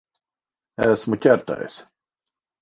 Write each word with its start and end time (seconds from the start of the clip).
Esmu 0.93 1.19
ķertais. 1.27 1.77